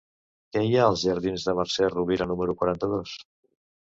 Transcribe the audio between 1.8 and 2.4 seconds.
Rovira